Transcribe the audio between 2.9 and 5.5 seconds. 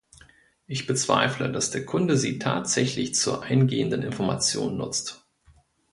zur eingehenden Information nutzt.